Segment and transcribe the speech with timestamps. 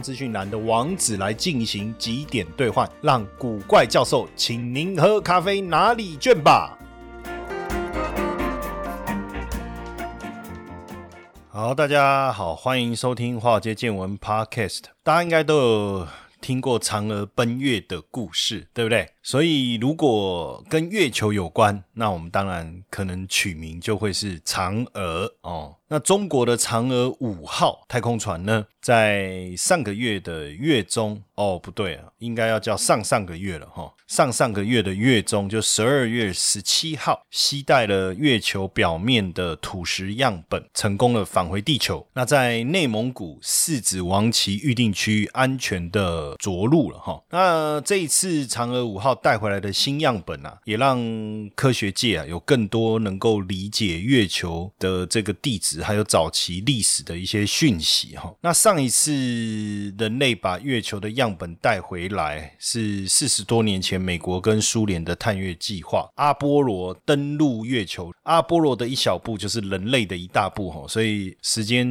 [0.00, 6.78] 资讯栏的网址来进行几点兑换，让古怪教授请您喝咖啡哪里卷吧。
[11.48, 14.84] 好，大家好，欢迎收听华尔街见闻 Podcast。
[15.02, 16.08] 大家应该都有
[16.40, 19.10] 听过嫦娥奔月的故事，对不对？
[19.22, 25.76] 所以如果跟月球有关，那我们当然可能取名就会是嫦娥哦。
[25.88, 33.92] 那中国的嫦娥五号太空船呢，在上个月的月中哦，不对啊，应该要叫上上个月了哈。
[34.06, 42.06] 上上个月的月中，就十二月十七号，携带了月球表面的土石样本，成功的返回地球。
[42.14, 47.20] 那在内蒙古四子王旗预定区安全的着陆了哈。
[47.30, 50.98] 那这一次嫦娥五号带回来的新样本啊，也让
[51.54, 55.82] 科学界啊有更多能够理解月球的这个地质。
[55.82, 58.32] 还有早期历史的一些讯息哈。
[58.40, 59.12] 那上一次
[59.98, 68.12] 人类把月球的样本带回来是四十多年前，美国跟苏联的探月计划阿波罗登陆月球。
[68.24, 71.88] 阿波罗的一小步就是人类的一大步哈，所以时间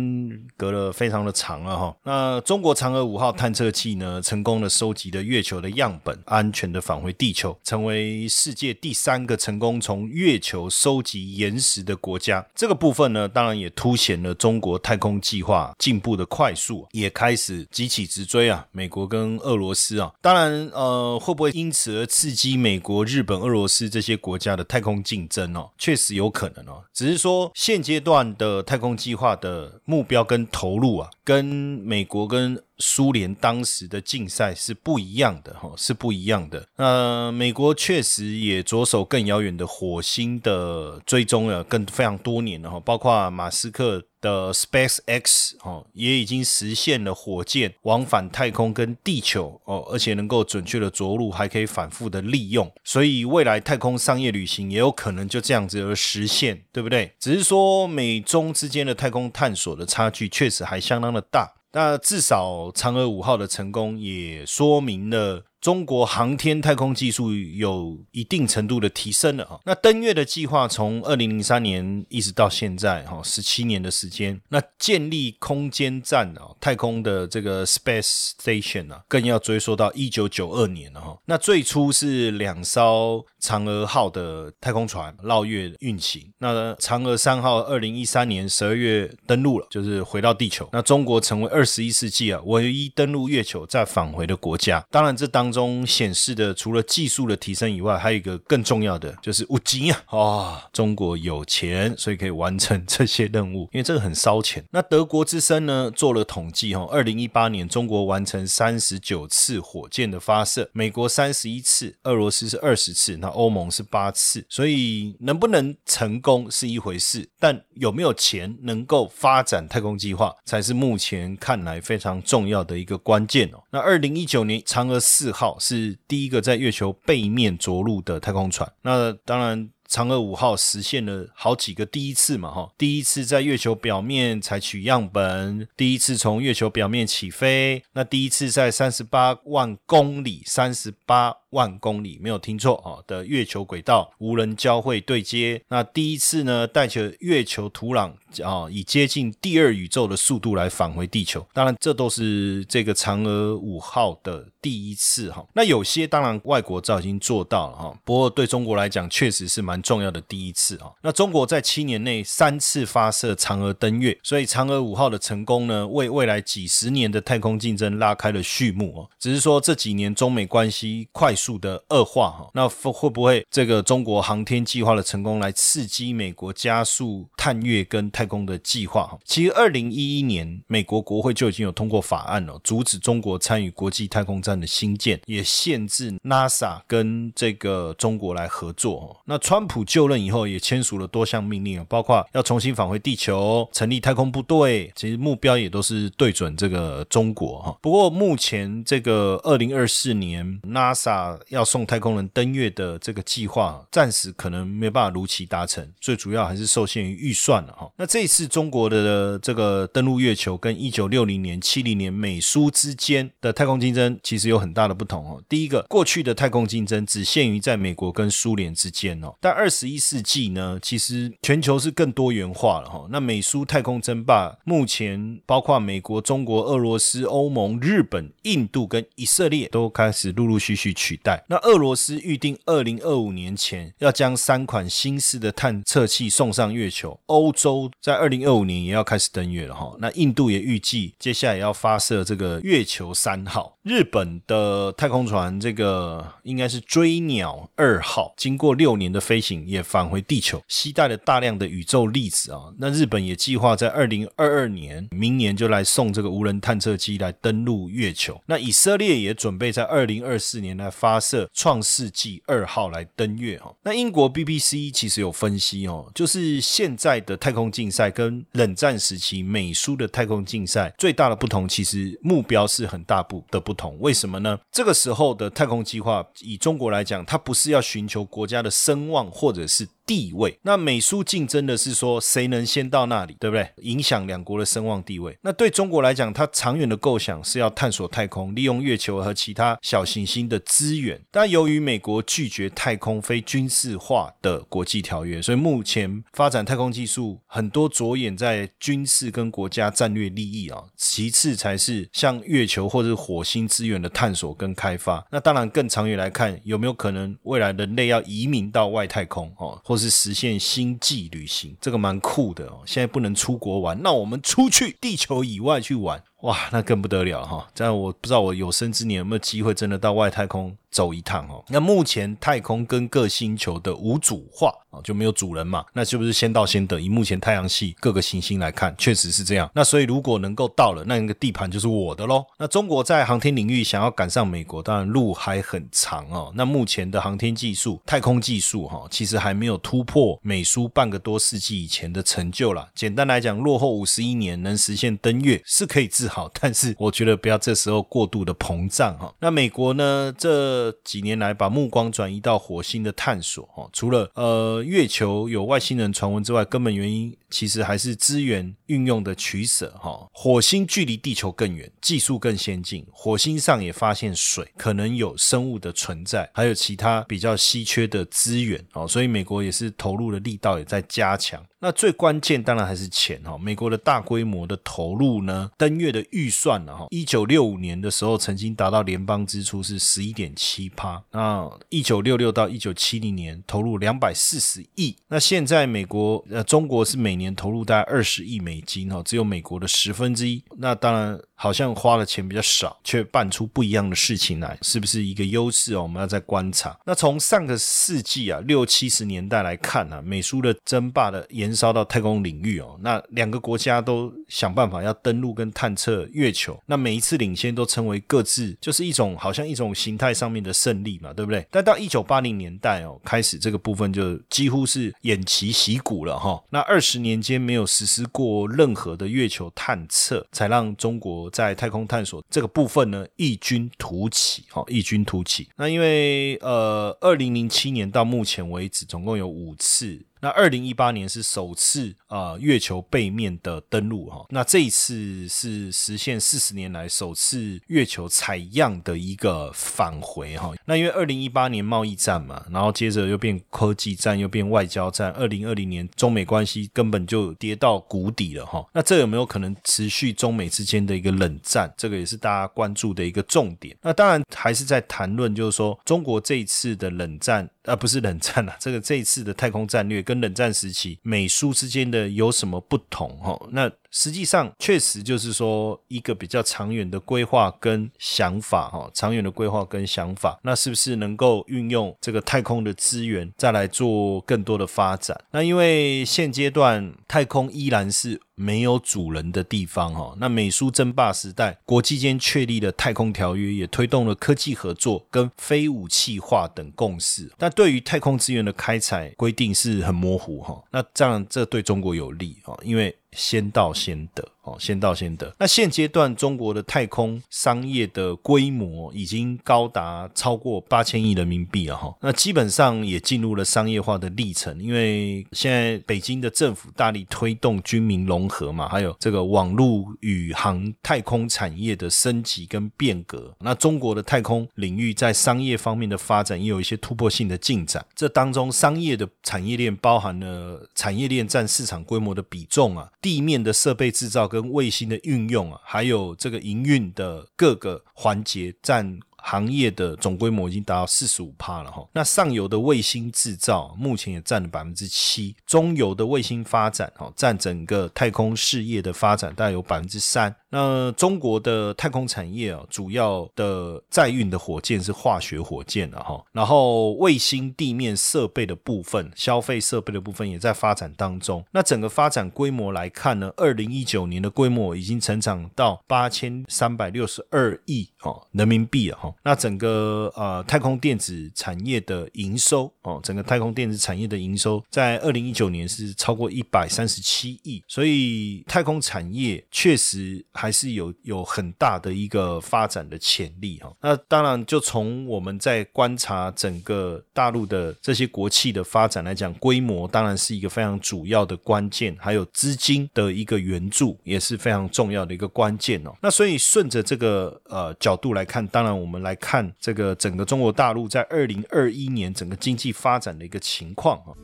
[0.55, 1.95] 隔了非常的长了哈。
[2.03, 12.45] 那中国嫦娥五号探测器呢，成功的收集了月球的样本，安全的返回地球，成为世界第三个成功从月球收集岩石的国家。
[12.53, 13.67] 这个部分呢，当然也。
[13.79, 18.67] 凸显了中国太空计划进步的快速，也开始急起直追啊！
[18.73, 25.69] 美国跟俄罗斯啊，当然呃，会不会因此而刺激美国、日本、俄罗斯这些国家的太空竞争哦？
[25.77, 26.83] 确实有可能哦。
[26.93, 36.67] 只是说现阶段的太空计划的目标跟投入啊，跟美国跟苏联当时的竞赛是不一样的哈，是不一样的。
[36.75, 42.79] 那美国确实也着手更遥远的火星的追踪了，更非常多年了哈。
[42.79, 52.71] 包括马斯克的 Space X 哦，也已经实现了火箭往返太空跟地球哦，而且能够准确的着陆，还可以反复的利用。
[52.83, 57.13] 所以未来太空商业旅行也有可能就这样子而实现，对不对？
[57.19, 61.55] 只是说美中之间的太空探索的差距确实还相当的大。
[61.71, 65.45] 那至少嫦娥五号的成功也说明了。
[65.61, 69.59] 中国航天太空技术有一定程度的提升了哈。
[69.65, 74.39] 那登月的计划从二零零三年一直到现在哈，十七年的时间。
[74.49, 81.17] 那建立空间站啊，太空的这个 Space Station 啊，更要追溯到一九九二年了哈。
[81.25, 86.31] 那最初是两艘嫦娥号的太空船绕月运行。
[86.39, 90.67] 那嫦娥三号二零一三年十二月登陆了，就是回到地球。
[90.71, 94.85] 那中国成为二十一世纪啊唯一登陆月球再返回的国家。
[94.91, 100.03] 当然这当中显示的，除了技术的提升以外，还有一个更重要的，就是五金啊！
[100.07, 104.63] 啊，中国有钱，所以可以完成这些任务，因为这个很烧钱。
[104.71, 114.45] 那德国之声呢做了统计，哈，二零一八年中国完成三十九次火箭的发射，美国三十一次，俄罗斯是二十次，那欧盟是八次。
[114.47, 123.63] 所以能不能成功是一回事，但有没有钱能够发展太空计划，才是目前看来非常重要的一个关键哦。
[123.71, 125.39] 那二零一九年嫦娥四号。
[125.39, 128.69] 号是第一个在月球背面着陆的太空船。
[128.81, 141.35] 那当然，嫦娥五号实现了好几个第一次嘛，哈，第一次在月球表面采取样本，第一次从月球表面起飞，那第一次在三十八万公里，三十八。
[141.51, 155.43] 万公里没有听错啊的月球轨道无人交会对接，那第一次呢带着月球土壤啊以接近第二宇宙的速度来返回地球，当然这都是这个嫦娥五号的第一次哈。
[155.53, 160.91] 那有些当然外国早已经做到了哈，不过对中国来讲确实是蛮重要的第一次啊。
[161.01, 169.09] 那中国在七年内三次发射嫦娥登月，所以嫦娥五号的成功呢为未来几十年的太空竞争拉开了序幕哦。
[169.17, 171.33] 只是说这几年中美关系快。
[171.39, 179.17] 速的恶化哈，那会不会这个中国航天计划的成功来刺激美国加速探月跟太空的计划哈。
[179.23, 189.21] 其实二零一一年，美国国会就已经有通过法案了，阻止中国参与国际太空站的兴建，也限制 NASA 跟这个中国来合作。
[189.23, 197.77] 那川普就任以后，也签署了多项命令，包括要重新返回地球、成立太空部队，其实目标也都是对准这个中国哈。
[197.81, 207.89] 不过目前这个二零二四年 NASA 要送太空人登月的这个计划，暂时可能没有办法如期达成，最主要还是受限于预算了哈。
[207.95, 215.43] 那这次中国的这个登陆月球，跟一九六零年、七零年美苏之间的太空竞争，其实有很大的不同哦。
[215.47, 223.05] 第一个，过去的太空竞争只限于在美国跟苏联之间哦，但二十一世纪呢，其实全球是更多元化了哈。
[223.11, 231.45] 那美苏太空争霸，目前包括美国、中国、俄罗斯、欧盟、日本、印度跟以色列都开始陆陆续续取代。
[231.47, 239.95] 那俄罗斯预定二零二五年前要将三款新式的探测器送上月球，欧洲在二零二五年也要开始登月了哈。
[239.99, 243.78] 那印度也预计接下来要发射这个月球三号。
[243.83, 252.73] 日本的太空船这个应该是追鸟二号，经过六年的飞行也返回地球，携带了大量的宇宙粒子啊。
[252.77, 258.39] 那日本也计划在二零二二年，明年就来送这个无人探测机来登陆月球。
[258.47, 263.73] 那以色列也准备在二零二四年来发射创世纪二号来登月哦。
[263.83, 273.95] 那英国 BBC 其实有分析哦，就是现在的太空竞赛跟冷战时期美苏的太空竞赛最大的不同，其实目标是很大不的不同。
[273.99, 274.57] 为什么呢？
[274.71, 279.87] 这个时候的太空计划，以中国来讲，它不是要寻求国家的声望或者是。
[280.09, 283.69] 地位，那美苏竞争的是说谁能先到那里，对不对？
[283.83, 285.37] 影响两国的声望地位。
[285.43, 291.21] 那对中国来讲，它长远的构想是要探索太空，利用月球和其他小行星的资源。
[291.29, 305.23] 但由于美国拒绝太空非军事化的国际条约，所以目前发展太空技术很多着眼在军事跟国家战略利益啊，其次才是像月球或者火星资源的探索跟开发。
[305.29, 312.79] 那当然更长远来看，有没有可能未来人类要移民到外太空哦，或是实现星际旅行，这个蛮酷的哦。
[312.85, 317.67] 现在不能出国玩，那我们出去地球以外去玩，哇，那更不得了哈！
[317.75, 320.75] 这样我不知道我有生之年有没有机会真的到外太空。
[320.91, 321.63] 走一趟哦。
[321.69, 325.85] 那目前太空跟各星球的无主化啊，就没有主人嘛？
[325.93, 326.99] 那是不是先到先得？
[326.99, 329.69] 以目前太阳系各个行星来看，确实是这样。
[329.75, 332.43] 那所以如果能够到了，那个地盘就是我的喽。
[332.57, 336.51] 那中国在航天领域想要赶上美国，当然路还很长哦。
[336.55, 342.89] 那目前的航天技术、太空技术哈，其实还没有突破美苏半个多世纪以前的成就了。
[342.95, 349.33] 简单来讲，落后五十一年能实现登月是可以自好， 但是我觉得不要这时候过度的膨胀哈。
[349.39, 350.33] 那美国呢？
[350.37, 360.29] 这几年来，把目光转移到火星的探索，哈，除了呃月球有外星人传闻之外，根本原因其实还是资源运用的取舍，哈。
[360.31, 371.63] 火星距离地球更远，技术更先进，火星上也发现水，可能有生物的存在，还有其他比较稀缺的资源，哦，所以美国也是投入的力道也在加强。
[371.81, 391.39] 那最关键当然还是钱哈，美国的大规模的投入呢，登月的预算呢哈，一九六五年的时候曾经达到联邦支出是十一点七趴，那一九六六到一九七零年投入两百四十亿，那现在美国呃中国是每年投入大概二十亿美金哈，只有美国的十分之一，那当然。
[391.61, 396.03] 好像花的钱比较少，却办出不一样的事情来，是不是一个优势哦？
[396.03, 396.97] 我们要再观察。
[397.05, 406.79] 那从上个世纪啊六七十年代来看呢，美苏的争霸的延烧到太空领域哦，那两个国家都想办法要登陆跟探测月球。
[406.85, 411.65] 那每一次领先都称为各自就是一种好像一种形态上面的胜利嘛，对不对？
[411.69, 416.63] 但到一九八零年代哦，开始这个部分就几乎是偃旗息鼓了哈。
[416.69, 421.49] 那二十年间没有实施过任何的月球探测，才让中国。
[421.51, 425.67] 在太空探索这个部分呢，异军突起，哈，异军突起。
[425.75, 430.19] 那因为呃，二零零七年到目前为止，总共有五次。
[430.41, 440.73] 那二零一八年是首次啊月球背面的登陆哈，那这一次是实现四十年来首次月球采样的一个返回哈。
[440.85, 448.85] 那因为二零一八年贸易战嘛，然后接着又变科技战，又变外交战，二零二零年中美关系根本就跌到谷底了哈。
[448.93, 451.93] 那这有没有可能持续中美之间的一个冷战？
[451.97, 453.95] 这个也是大家关注的一个重点。
[454.01, 457.69] 那当然还是在谈论，就是说中国这一次的冷战。
[457.89, 463.35] 啊不是冷战了，这个这一次的太空战略跟冷战时期美苏之间的有什么不同？
[463.39, 475.39] 哈，那实际上确实就是说一个比较长远的规划跟想法哈，长远的规划跟想法，那是不是能够运用这个太空的资源再来做更多的发展？
[475.51, 478.41] 那因为现阶段太空依然是。
[478.59, 487.49] 没有主人的地方哈，那美苏争霸时代，国际间确立的太空条约也推动了科技合作跟非武器化等共识。
[487.57, 493.15] 但对于太空资源的开采规定是很模糊哈，那这样这对中国有利哈，因为。
[493.31, 494.47] 先到先得。
[494.69, 495.53] 哦，先到先得。
[495.57, 504.81] 那现阶段中国的太空商业的规模已经高达超过八千亿人民币了哈，那基本上也进入了商业化的历程。
[504.81, 513.53] 因为现在北京的政府大力推动军民融合嘛，还有这个网络宇航太空产业的升级跟变革。
[513.59, 518.05] 那中国的太空领域在商业方面的发展也有一些突破性的进展。
[518.15, 523.09] 这当中商业的产业链包含了产业链占市场规模的比重啊。
[523.21, 529.19] 地面的设备制造跟跟卫星的运用啊，还有这个营运的各个环节占。
[529.43, 540.53] 行业的总规模已经达到四十五帕了哈，那上游的卫星制造目前也占了百分之七，中游的卫星发展哈占整个太空事业的发展大概有百分之三。
[540.71, 551.65] 那中国的太空产业啊，主要的载运的火箭是化学火箭了哈，然后卫星地面设备的部分、消费设备的部分也在发展当中。
[551.71, 559.28] 那整个发展规模来看呢，二零一九年的规模已经成长到八千三百六十二亿哦人民币了哈。
[559.43, 573.91] 那整个呃太空电子产业的营收哦，整个太空电子产业的营收在二零一九年是超过一百三十七亿，所以太空产业确实还是有有很大的一个发展的潜力哈。
[574.01, 586.11] 那当然，就从我们在观察整个大陆的这些国企的发展来讲，规模当然是一个非常主要的关键，还有资金的一个援助也是非常重要的一个关键哦。
[586.21, 589.35] 那所以顺着这个呃角度来看，当然我们来。
[589.39, 594.35] 看这个整个中国大陆在二零二一年整个经济发展的一个情况啊，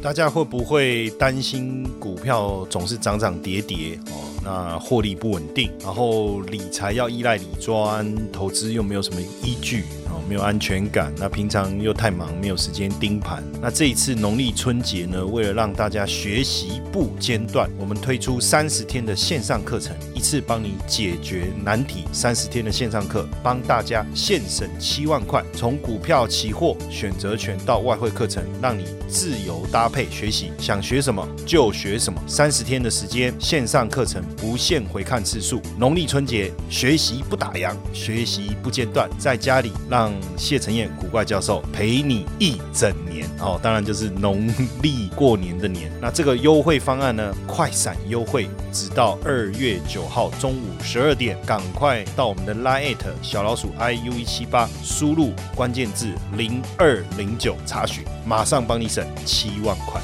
[0.00, 4.37] 大家会不会担心股票总是涨涨跌跌哦？
[4.42, 10.22] 那获利不稳定，然后理财要依赖理专，投资又没有什么依据哦。
[10.28, 13.42] 没有安全感，那平常又太忙，没有时间盯盘。
[13.62, 22.04] 那这一次农历春节呢，为了让大家学习不间断，我们推出三十天的线上课程，一次帮你解决难题。
[22.12, 32.22] 三十天的线上课，帮大家现省七万块，从股票、期货、选择权到外汇课程，让你自由搭配学习，想学什么就学什么。
[32.26, 35.60] 三十天的时间，线上课程不限回看次数。
[35.78, 40.12] 农历春节学习不打烊，学习不间断，在家里让。
[40.36, 44.48] 谢承彦古怪教授陪你一整年哦，当然就是农
[44.82, 45.90] 历过年的年。
[46.00, 60.00] 那这个优惠方案呢，快闪优惠，直到二月九号中午十二点，赶快到我们的 Line 小老鼠 iu 一七八，输入关键字零二零九查询，马上帮你省七万块。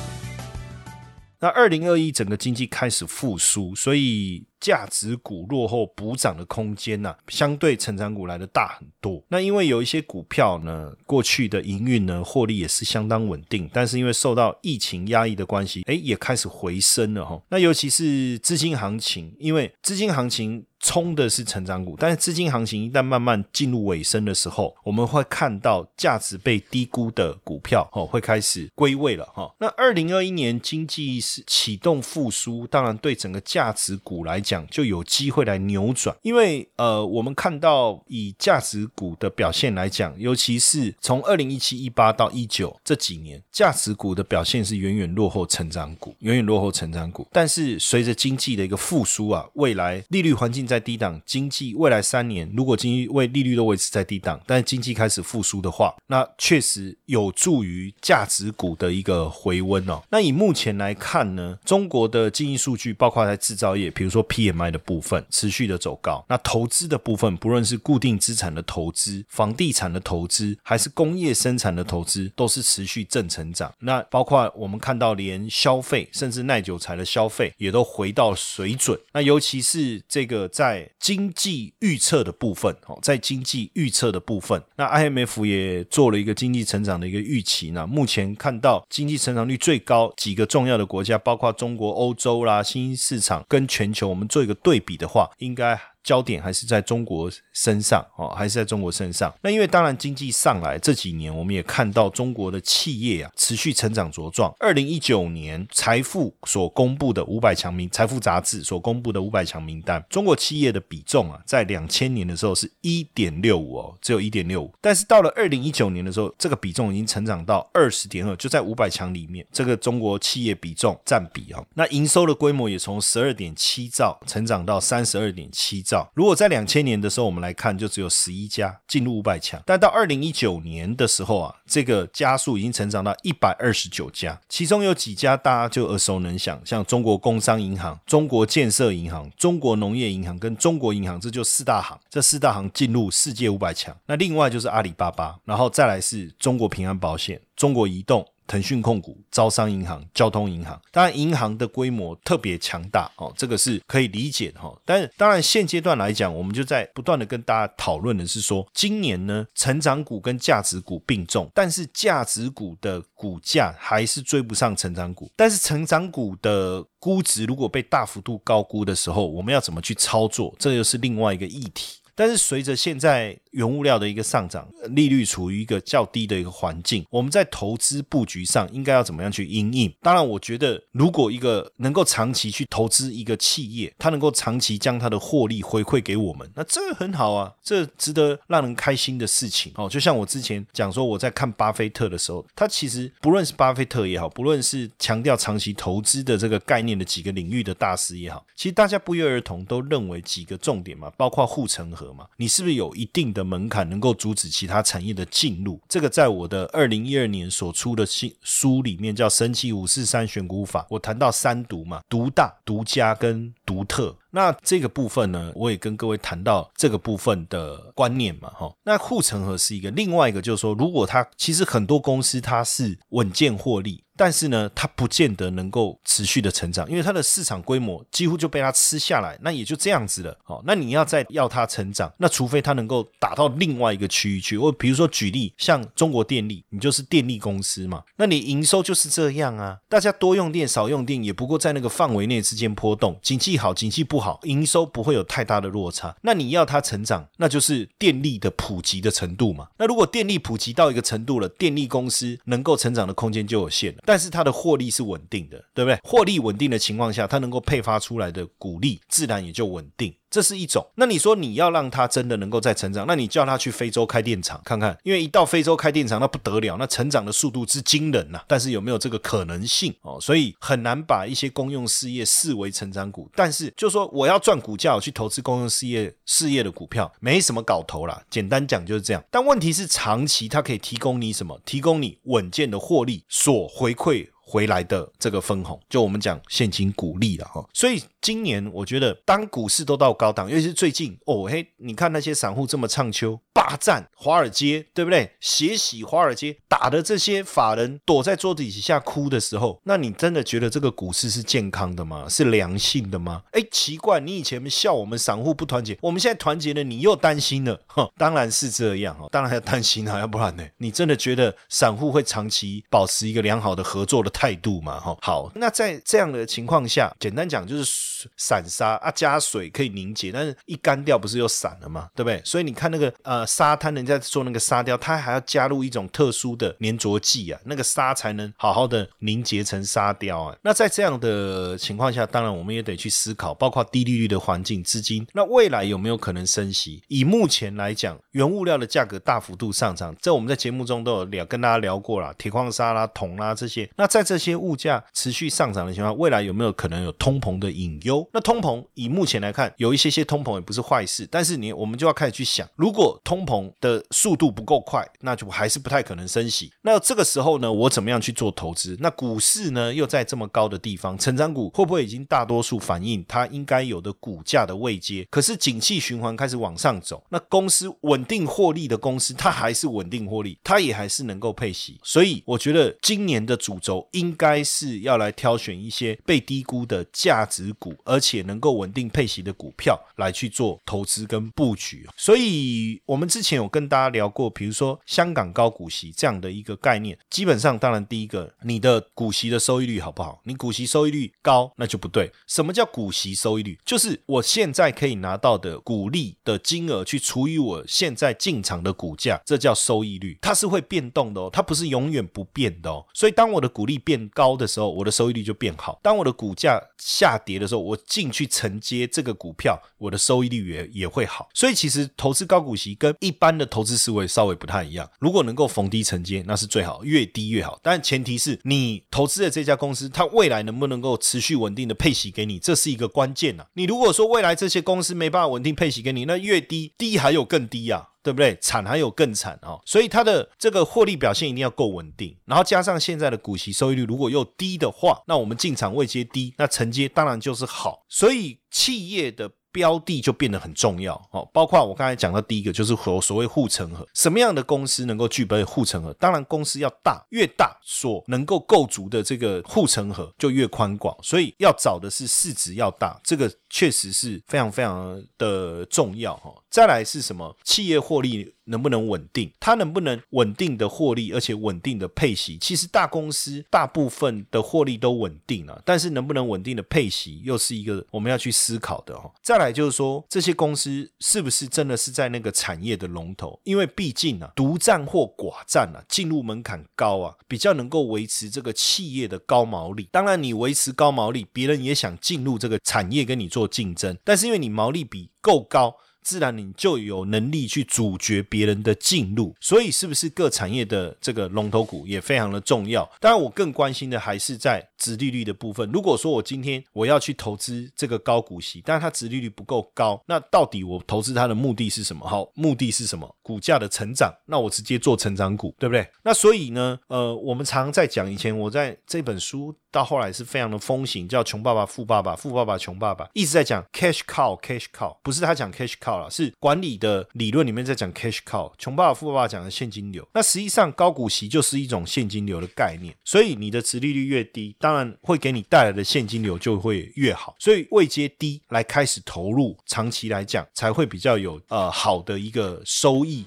[1.44, 4.46] 那二零二一整个经济开始复苏，所以。
[4.60, 9.22] 价值股落后补涨的空间呢，相对成长股来的大很多。
[9.28, 17.38] 那因为有一些股票呢，过去的营运呢，获利也是相当稳定，但是因为受到疫情压抑的关系，哎，也开始回升了哈。
[17.50, 29.50] 那尤其是资金行情，因为资金行情冲的是成长股，但是资金行情一旦慢慢进入尾声的时候，我们会看到价值被低估的股票哦，会开始归位了哈。
[29.58, 34.64] 那二零二一年经济是启动复苏，当然对整个价值股来讲。
[34.70, 47.26] 就有机会来扭转，因为呃，我们看到以价值股的表现来讲，尤其是从二零一七一八到一九这几年，价值股的表现是远远落后成长股，远远落后成长股。
[47.32, 60.02] 但是随着经济的一个复苏啊，未来利率环境在在低档，经济未来三年如果经济为利率都维持在低档，但是经济开始复苏的话，那确实有助于价值股的一个回温哦。
[60.10, 64.22] 那以目前来看呢，中国的经济数据，包括在制造业，比如说。
[64.34, 73.72] PMI 的部分持续的走高，那投资的部分，不论是固定资产的投资、房地产的投资，还是工业生产的投资，都是持续正成长。
[73.80, 78.98] 那包括我们看到，连消费甚至耐久材的消费也都回到水准。
[79.12, 87.70] 那尤其是这个在在经济预测的部分，哦，在经济预测的部分，那 IMF 也做了一个经济成长的一个预期。
[87.70, 94.24] 那目前看到经济成长率最高几个重要的国家，包括中国、欧洲啦、新兴市场跟全球，我们。
[94.34, 95.78] 做一个对比的话，应该。
[96.04, 99.34] 焦点还是在中国身上哦，还是在中国身上。
[99.42, 104.54] 那因为当然经济上来这几年，我们也看到中国的企业啊持续成长茁壮。
[104.60, 114.70] 二零一九年财富所公布的五百强名，财富杂志所公布的五百强名单，中国企业的比重啊，在两千年的时候是一点六五哦，只有一点六五。
[114.82, 125.93] 但是到了二零一九年的时候，这个比重已经成长到二十点二，就在五百强里面，这个中国企业比重占比啊，那营收的规模也从十二点七兆成长到三十二点七兆。
[126.14, 143.94] 如果在两千年的时候我们来看，就只有十一家进入五百强，但到二零一九年的时候啊，这个加速已经成长到一百二十九家，其中有几家大家就耳熟能详，像中国工商银行、中国建设银行、中国农业银行跟中国银行，这就四大行，这四大行进入世界五百强。
[144.06, 148.26] 那另外就是阿里巴巴，然后再来是中国平安保险、中国移动。
[148.46, 154.74] 腾讯控股、招商银行、交通银行，当然银行的规模特别强大哦，这个是可以理解的哈。
[154.84, 165.30] 但当然现阶段来讲，我们就在不断的跟大家讨论的是说，今年呢，成长股跟价值股并重，但是价值股的股价还是追不上成长股。
[165.36, 170.54] 但是成长股的估值如果被大幅度高估的时候，我们要怎么去操作？
[170.58, 171.98] 这又是另外一个议题。
[172.16, 179.92] 但是随着现在原物料的一个上涨，利率处于一个较低的一个环境，我们在投资布局上应该要怎么样去应应？
[180.00, 189.88] 当然，我觉得如果一个能够长期去投资一个企业，它能够长期将它的获利回馈给我们，那这很好啊，这值得让人开心的事情哦。
[189.88, 202.14] 就像我之前讲说，我在看巴菲特的时候，他其实不论是巴菲特也好，不论是强调长期投资的这个概念的几个领域的大师也好，其实大家不约而同都认为几个重点嘛，包括护城河。
[202.14, 205.80] 嘛，你是不是有一定的门槛，能够阻止其他产业的进入？
[205.88, 214.16] 这个在我的二零一二年所出的新书里面叫《神奇五四三选股法》，我谈到三独嘛，独大、独家跟独特。
[214.30, 218.74] 那这个部分呢，我也跟各位谈到这个部分的观念嘛，哈。
[218.84, 224.03] 那护城河是一个，另外一个就是说，如果它其实很多公司它是稳健获利。
[224.16, 230.36] 但是呢，它不见得能够持续的成长，因为它的市场规模几乎就被它吃下来，那也就这样子了。
[230.46, 234.56] 哦，那你要再要它成长，那除非它能够打到另外一个区域去。
[234.56, 246.14] 我比如说举例，像中国电力，你就是电力公司嘛，那你营收就是这样啊，大家多用电少用电也不过在那个范围内之间波动，景气好景气不好，营收不会有太大的落差。
[246.22, 249.68] 那你要它成长，那就是电力的普及的程度嘛。
[249.78, 253.98] 那如果电力普及到一个程度了，电力公司能够成长的空间就有限了。
[254.04, 255.98] 但是它的获利是稳定的，对不对？
[256.02, 260.14] 获利稳定的情况下，它能够配发出来的股利自然也就稳定。
[260.34, 260.84] 这是一种。
[260.96, 268.42] 那你说你要让他真的能够再成长，那你叫他去非洲开电厂看看，因为一到非洲开电厂那不得了，那成长的速度之惊人呐。
[268.48, 270.18] 但是有没有这个可能性哦？
[270.20, 273.30] 所以很难把一些公用事业视为成长股。
[273.36, 278.20] 但是就说我要赚股价，我去投资公用事业事业的股票，没什么搞头啦。
[278.28, 279.22] 简单讲就是这样。
[279.30, 281.60] 但问题是长期它可以提供你什么？
[281.64, 284.26] 提供你稳健的获利所回馈。
[284.46, 293.40] 回来的这个分红，就我们讲现金股利了哈，所以今年我觉得，当股市都到高档，尤其是最近哦嘿，你看那些散户这么唱秋。
[293.54, 295.30] 霸占华尔街，对不对？
[295.40, 302.26] 血洗华尔街，打的这些法人躲在桌子底下哭的时候，那你真的觉得这个股市是健康的吗？
[302.28, 303.42] 是良性的吗？
[303.52, 307.80] 哎，奇怪，你以前笑我们散户不团结，我们现在团结了，你又担心了。
[307.86, 310.66] 哈，当然是这样哈，当然要担心啊，要不然呢？
[310.78, 314.98] 你真的觉得散户会长期保持一个良好的合作的态度吗？
[314.98, 322.08] 哈，好，那在这样的情况下，简单讲就是散沙啊，加水可以凝结，但是一干掉不是又散了吗？
[322.16, 322.42] 对不对？
[322.44, 323.43] 所以你看那个呃。
[323.46, 330.56] 沙滩人家做那个沙雕，它还要加入一种特殊的粘着剂啊，那个沙才能好好的凝结成沙雕啊。
[330.62, 337.02] 那在这样的情况下，当然我们也得去思考，包括低利率的环境、资金，那未来有没有可能升息？
[337.08, 343.90] 以目前来讲，原物料的价格大幅度上涨，这我们在节目中都有聊，跟大家聊过了，铁矿砂啦、铜啦这些。
[343.96, 348.28] 那在这些物价持续上涨的情况，未来有没有可能有通膨的隐忧？
[348.32, 356.70] 那通膨以目前来看，有一些些通膨也不是坏事，但是你我们就要开始去想，如果通通膨的速度不够快，那就还是不太可能升息。
[356.82, 358.96] 那这个时候呢，我怎么样去做投资？
[359.00, 365.26] 那股市呢又在这么高的地方，成长股会不会已经大多数反映它应该有的股价的位阶？
[365.30, 371.98] 可是景气循环开始往上走，那公司稳定获利的公司，它还是稳定获利，它也还是能够配息。
[372.04, 382.06] 所以我觉得今年的主轴应该是要来挑选一些被低估的价值股，而且能够稳定配息的股票来去做投资跟布局。
[382.16, 383.23] 所以我们。
[383.24, 390.40] 们之前有跟大家聊过，比如说香港高股息这样的一个概念，基本上当然第一个，你的股息的收益率好不好？
[390.44, 392.30] 你股息收益率高，那就不对。
[392.46, 393.78] 什么叫股息收益率？
[393.84, 400.38] 就是我现在可以拿到的股利的金额去除以我现在进场的股价，这叫收益率。
[400.42, 403.06] 它是会变动的哦，它不是永远不变的哦。
[403.14, 411.48] 所以当我的股利变高的时候，我的收益率就变好；当我的股价下跌的时候，我进去承接这个股票，我的收益率也也会好。
[411.54, 415.10] 所以其实投资高股息跟一般的投资思维稍微不太一样。
[415.20, 417.78] 如果能够逢低承接，那是最好，越低越好。
[417.82, 423.66] 但前提是你投资的这家公司，它未来能不能够持续稳定的配息给你，这是一个关键呐。
[423.74, 428.08] 你如果说未来这些公司没办法稳定配息给你，那越低低还有更低呀。
[428.24, 428.56] 对不对？
[428.58, 438.02] 惨还有更惨哦，所以它的这个获利表现一定要够稳定，然后加上现在的股息收益率如果又低的话，那我们进场位阶低，那承接当然就是好。
[438.08, 439.50] 所以企业的。
[439.74, 446.14] 标的就变得很重要哦，包括我刚才讲到第一个就是所所谓护城河，什么样的公司能够具备护城河？
[446.14, 456.54] 当然公司要大，越大所能够构筑的这个护城河就越宽广，所以要找的是市值要大，这个确实是非常非常的重要哈。
[456.70, 457.56] 再来是什么？
[457.64, 459.50] 企业获利能不能稳定？
[459.58, 462.58] 它能不能稳定的获利，而且稳定的配息？
[462.58, 469.32] 其实大公司大部分的获利都稳定了，但是能不能稳定的配息，又是一个我们要去思考的哈。
[469.42, 469.54] 再。
[469.56, 473.58] 来就是说，这些公司是不是真的是在那个产业的龙头？
[473.62, 480.08] 因为毕竟啊，独占或寡占啊，进入门槛高啊，比较能够维持这个企业的高毛利。
[480.10, 485.94] 当然，你维持高毛利，别人也想进入这个产业跟你做竞争，但是因为你毛利比够高。
[486.24, 493.08] 自然你就有能力去阻绝别人的进入，所以是不是各产业的这个龙头股也非常的重要？
[493.20, 495.90] 当然，我更关心的还是在殖利率的部分。
[495.92, 502.26] 如果说我今天我要去投资这个高股息，但是它殖利率不够高，那到底我投资它的目的是什么？
[502.26, 503.36] 好，目的是什么？
[503.42, 506.08] 股价的成长，那我直接做成长股，对不对？
[506.22, 509.74] 那所以呢，呃，我们常在讲，以前我在这本书。
[509.94, 518.72] 到后来是非常的风行，叫“穷爸爸、富爸爸、富爸爸、穷爸爸”，一直在讲 cash cow，cash cow，不是他讲 cash cow 了，是管理的理论里面在讲 cash cow。
[518.76, 523.14] 穷爸爸、富爸爸讲的现金流，那实际上高股息就是一种现金流的概念。
[523.24, 527.54] 所以你的殖利率越低，当然会给你带来的现金流就会越好。
[527.58, 533.44] 所以位阶低来开始投入，长期来讲才会比较有呃好的一个收益。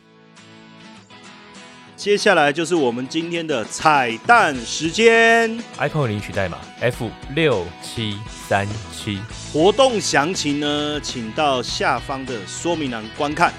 [1.96, 9.20] 接下来就是我们今天的彩蛋时间，iPhone 领取代码 F 六七三七，
[9.52, 13.52] 活动详情呢，请到下方的说明栏观看。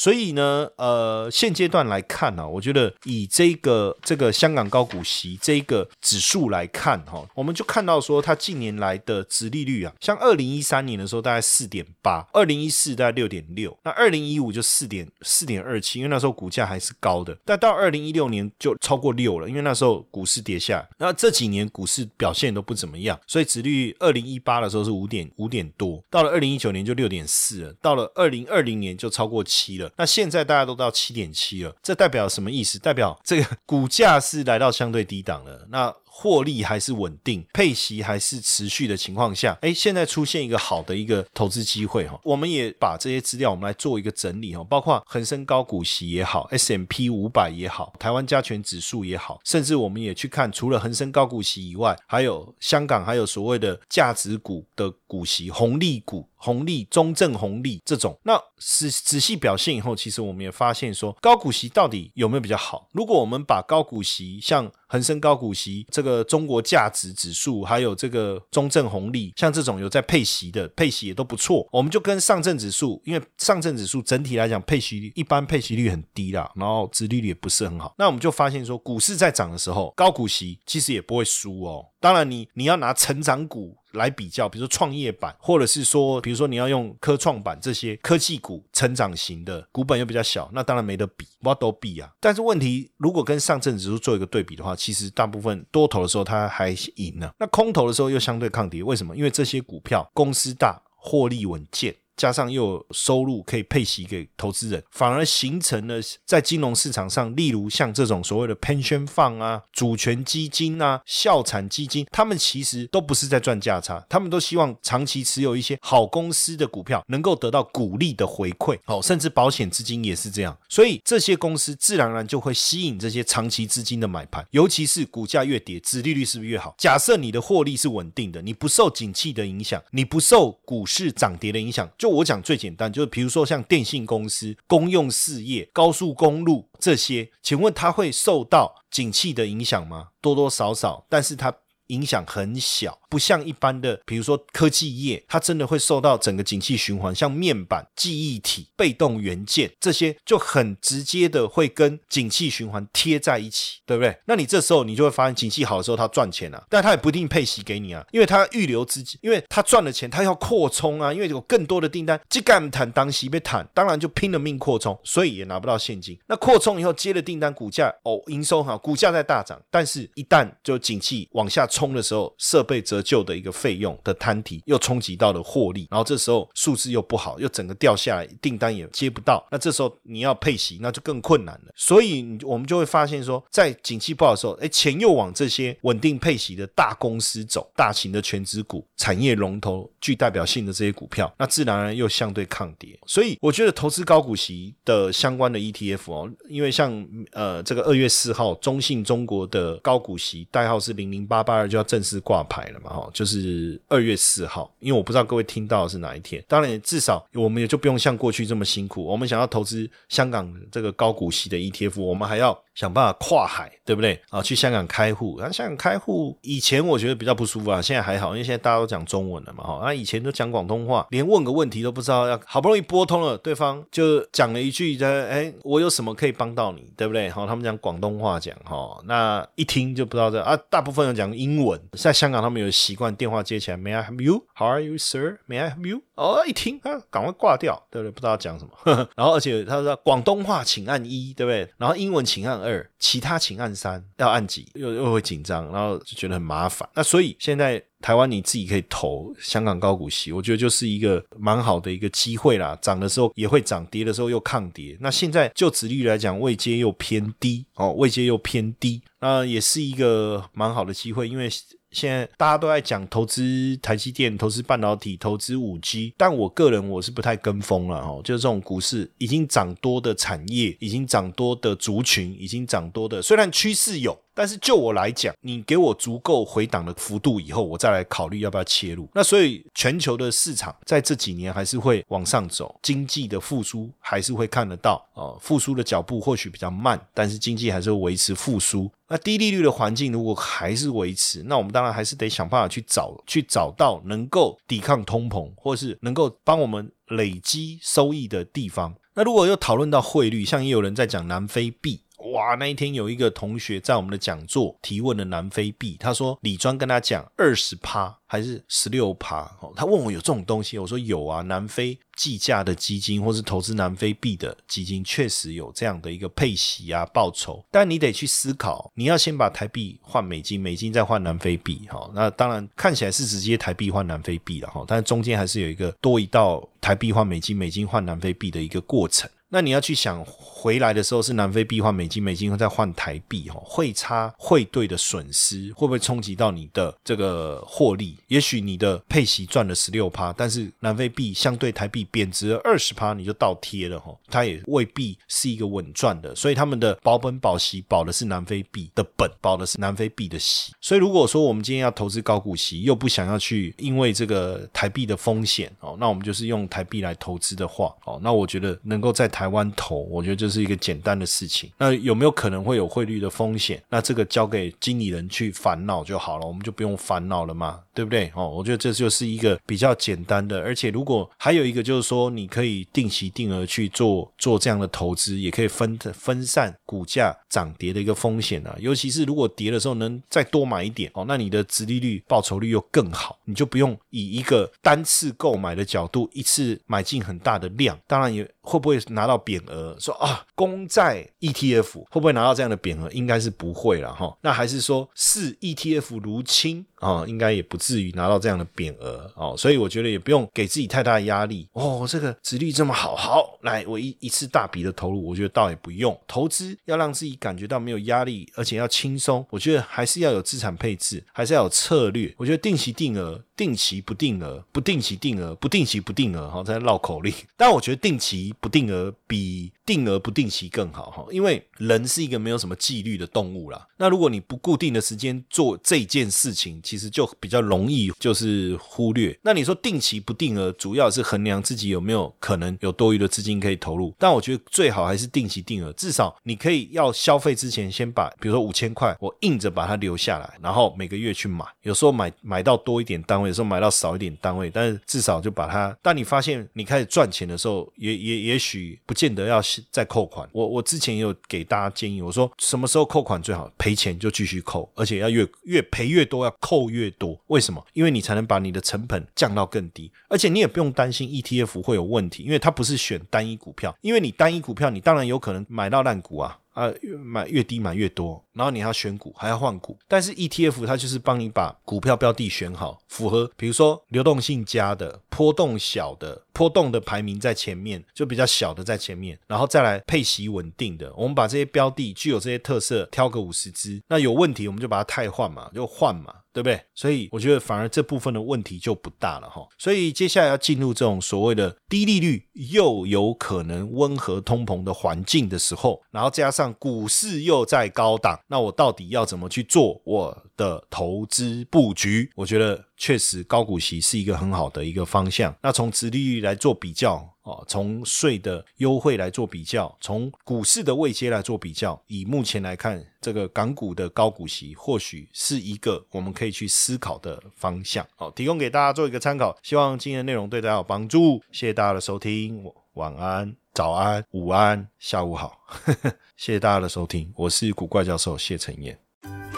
[0.00, 29.89] 所以呢，呃，现阶段来看呢，我觉得以这个这个香港高股息这个指数来看哈，我们就看到说它近年来的殖利率啊，像二零一三年的时候大概四点八，二零一四大概六点六，那二零一五就四点四点二七，因为那时候股价还是高的，但到二零一六年就超过六了，因为那时候股市跌下，那这几年股市表现都不怎么样，所以殖率二零一八的时候是五点五点多，到了二零一九年就六点四了，到了二零二零年就超过七了。
[29.96, 32.78] 那现在大家都到七点七了，这代表什么意思？
[32.78, 35.66] 代表这个股价是来到相对低档了。
[35.70, 42.20] 那获利还是稳定，配息还是持续的情况下，哎，现在出现一个好的一个投资机会哈。
[42.24, 56.26] 我们也把这些资料我们来做一个整理哈，包括恒生高股息也好，S M P 五百也好，台湾加权指数也好，甚至我们也去看除了恒生高股息以外，还有香港还有所谓的价值股的股息、红利股。
[56.42, 62.88] 红利、中正红利这种，那仔仔细表现以后，其实我们也发现说，高股息到底有没有比较好？
[62.92, 71.68] 如果我们把高股息像恒生高股息、这个中国价值指数，还有这个中证红利，像这种有在配息的，配息也都不错。
[71.70, 77.94] 我们就跟上证指数，因为上证指数整体来讲配息率一般配息率很低啦，然后殖利率也不是很好。
[77.98, 81.84] 那我们就发现说，股市在涨的时候，高股息其实也不会输哦。
[82.00, 83.76] 当然，你你要拿成长股。
[83.92, 92.10] 来比较，比如说创业板，或者是说，比如说你要用科创板这些科技股成长型的，股本又比较小，那当然没得比，我都比啊。
[92.20, 98.82] 但是问题，如果跟上证指数做一个对比的话，其实大部分多头的时候它还赢了，那空头的时候又相对抗跌。
[98.82, 99.16] 为什么？
[99.16, 101.94] 因为这些股票公司大，获利稳健。
[102.20, 118.78] 加上又有收入可以配息给投资人，反而形成了在金融市场上，例如像这种所谓的 pension fund 啊、主权基金啊、校产基金，他们其实都不是在赚价差，他们都希望长期持有一些好公司的股票，能够得到股利的回馈。
[118.84, 126.74] 哦，甚至保险资金也是这样，所以这些公司自然而然就会吸引这些长期资金的买盘，尤其是股价越跌，殖利率是不是越好？
[126.76, 140.08] 假设你的获利是稳定的，你不受景气的影响，你不受股市涨跌的影响，就我讲最简单，就是比如说像电信公司、公用事业、高速公路这些，请问它会受到景气的影响吗？
[140.20, 141.54] 多多少少，但是它
[141.90, 142.98] 影响很小。
[143.10, 154.16] 不像一般的，比如说科技业，它真的会受到整个景气循环，像面板、记忆体、被动元件这些，就很直接的会跟景气循环贴在一起，对不对？
[154.26, 166.16] 那你这时候你就会发现，景气好的时候它赚钱啊，但它也不一定配息给你啊，因为它预留资金，因为它赚了钱，它要扩充啊，因为有更多的订单，即敢谈当息被谈，当然就拼了命扩充，所以也拿不到现金。
[166.28, 173.00] 那扩充以后接了订单，股价哦营收好，股价在大涨，但是一旦就景气往下冲冲的时候，设备折。
[173.02, 181.72] 旧的一个费用的摊提又冲击到了获利，然后这时候数字又不好，又整个掉下来，订单也接不到，那这时候你要配息，那就更困难了。
[181.74, 192.96] 所以我们就会发现说，在景气不好的时候，哎，钱又往这些稳定配息的大公司走，大型的全资股、产业龙头、具代表性的这些股票，那自然而然又相对抗跌。
[193.06, 202.90] 所以我觉得投资高股息的相关的 ETF 哦，因为像呃这个二月四号，中信中国的高股息代号是零零八八二就要正式挂牌了嘛。
[202.90, 206.44] 哈，就是二月四号，因为我不知道各位听到的是哪一天。
[206.48, 209.04] 当然，至少我们也就不用像过去这么辛苦。
[209.04, 212.60] 我们想要投资香港这个高股息的 ETF，我们还要。
[212.80, 214.40] 想办法跨海，对不对啊？
[214.40, 219.80] 去香港开户，那香港开户以前我觉得比较不舒服啊，现在还好，因为现在大家都讲中文了嘛，哈。
[219.84, 227.28] 那以前都讲广东话，连问个问题都不知道，要好不容易拨通了，对方就讲了一句的，哎，我有什么可以帮到你，对不对？
[227.28, 234.46] 好，他们讲广东话讲，哈，那一听就不知道这啊，大部分人讲英文，在香港他们有习惯电话接起来，May I help you?
[234.54, 235.36] How are you, sir?
[235.46, 236.00] May I help you?
[236.14, 238.10] 哦，一听啊，赶快挂掉，对不对？
[238.10, 238.70] 不知道讲什么。
[239.14, 241.68] 然后而且他说广东话请按一，对不对？
[241.76, 242.69] 然后英文请按二。
[242.70, 246.88] 二，其他请按三，要按几又又会紧张，然后就觉得很麻烦。
[246.94, 252.78] 那所以现在台湾你自己可以投香港高股息，我觉得就是一个蛮好的一个机会啦。
[252.80, 254.96] 涨的时候也会涨，跌的时候又抗跌。
[255.00, 261.50] 那现在就值率来讲，位阶又偏低哦，位阶又偏低，那也是一个蛮好的机会，因为。
[261.90, 268.20] 现在大家都在讲投资台积电、投资半导体、投资五 G，但我个人我是不太跟风了哦。
[268.24, 274.18] 就是这种股市已经涨多的产业，已经涨多的族群，已经涨多的，虽然趋势有。
[274.40, 279.06] 但是就我来讲，你给我足够回档的幅度以后，我再来考虑要不要切入。
[279.12, 285.36] 那所以全球的市场在这几年还是会往上走，经济的复苏还是会看得到啊。
[285.42, 288.90] 复苏的脚步或许比较慢，但是经济还是会维持复苏。
[289.08, 298.94] 那低利率的环境如果还是维持，那我们当然还是得想办法去找去找到能够抵抗通膨，或是能够帮我们累积收益的地方。
[299.12, 302.00] 那如果又讨论到汇率，像也有人在讲南非币。
[302.32, 329.28] 哇，那一天有一个同学在我们的讲座提问了南非币，他说李专跟他讲二十趴还是十六趴，哦，他问我有这种东西，我说有啊，南非计价的基金或是投资南非币的基金确实有这样的一个配息啊报酬，但你得去思考，你要先把台币换美金，美金再换南非币，哈，那当然看起来是直接台币换南非币了，哈，但中间还是有一个多一道台币换美金，美金换南非币的一个过程。
[329.52, 338.16] 那你要去想回来的时候是南非币换美金，美金再换台币，哈，汇差汇兑的损失会不会冲击到你的这个获利？
[338.28, 346.34] 也许你的配息赚了十六趴，但是南非币相对台币贬值了二十趴，你就倒贴了，哈，它也未必是一个稳赚的。
[346.34, 350.72] 所以他们的保本保息保的是南非币的本，保的是南非币的息。
[350.80, 361.70] 所以如果说我们今天要投资高股息，又不想要去因为这个台币的风险，哦，那我们就是用台币来投资的话，哦，那我觉得能够在台台湾投，我觉得这是一个简单的事情。
[361.78, 363.82] 那有没有可能会有汇率的风险？
[363.88, 368.30] 那这个交给经理人去烦恼就好了，我们就不用烦恼了嘛，对不对？
[368.34, 370.60] 哦，我觉得这就是一个比较简单的。
[370.60, 378.76] 而且如果还有一个就是说，你可以定期定额去做做这样的投资，也可以分分散股价涨跌的一个风险啊。
[378.78, 389.30] 尤其是如果跌的时候能再多买一点哦，那你的殖利率报酬率又更好，你就不用以一个单次购买的角度一次买进很大的量，当然也会不会拿。
[389.30, 393.08] 到匾额说啊，公债 ETF 会不会拿到这样的匾额？
[393.12, 394.36] 应该是不会了哈。
[394.40, 399.56] 那还是说是 ETF 如亲啊，应该也不至于拿到这样的匾额哦。
[399.58, 402.06] 所以我觉得也不用给自己太大的压力哦。
[402.08, 406.16] 这个值率这么好，好来我一一次大笔的投入，我觉得倒也不用。
[406.28, 409.44] 投资要让自己感觉到没有压力，而且要轻松。
[409.50, 412.32] 我觉得还是要有资产配置，还是要有策略。
[412.36, 417.32] 我觉得定期定额、定期不定额、不定期定额、不定期不定额，好，在绕口令。
[417.56, 419.12] 但我觉得定期不定额。
[419.26, 423.88] 比定额不定期更好哈，因为人是一个没有什么纪律的动物啦。
[423.96, 429.36] 那如果你不固定的时间做这件事情，其实就比较容易就是忽略。
[429.42, 434.14] 那你说定期不定额，主要是衡量自己有没有可能有多余的资金可以投入。
[434.16, 441.64] 但我觉得最好还是定期定额，至少你可以要消费之前先把，比如说五千块，我硬着把它留下来，然后每个月去买。
[441.82, 445.96] 有时候买买到多一点单位，有时候买到少一点单位，但是至少就把它。
[446.00, 450.48] 当你发现你开始赚钱的时候，也也也许不见得要再扣款。
[450.52, 453.70] 我我之前也有给大家建议，我说什么时候扣款最好？
[453.78, 457.38] 赔钱就继续扣，而且要越越赔越多，要扣越多。
[457.46, 457.84] 为什么？
[457.92, 466.58] 因为你才能把你的成本降到更低，而且你也不用担心 ETF 会有问题，因为它不是选单一股票，因为你单一股票，你当然有可能买到烂股啊。
[466.72, 469.98] 啊，买越低买越多，然后你还要选股，还要换股。
[470.06, 481.12] 但是 ETF 它就是帮你把股票标的选好，符合比如说流动性佳的、波动小的、波动的排名在前面，就比较小的在前面，然后再来配息稳定的。
[481.14, 486.34] 我们把这些标的具有这些特色，挑个五十只，那有问题我们就把它汰换嘛，就换嘛。
[486.52, 486.80] 对不对？
[486.94, 489.66] 所以我觉得反而这部分的问题就不大了哈。
[489.78, 502.30] 所以接下来要进入这种所谓的低利率又有可能温和通膨的环境的时候，然后加上股市又在高档，那我到底要怎么去做我的投资布局？
[502.34, 505.52] 我觉得确实高股息是一个很好的一个方向。
[505.62, 507.28] 那从殖利率来做比较。
[507.42, 518.06] 哦，从税的优惠来做比较，从股市的位阶来做比较，以目前来看，这个港股的高股息或许是一个我们可以去思考的方向。
[518.14, 521.42] 好，提供给大家做一个参考，希望今天的内容对大家有帮助。
[521.50, 525.58] 谢谢大家的收听，晚安、早安、午安、下午好，
[526.36, 529.09] 谢谢大家的收听，我是古怪教授谢承彦。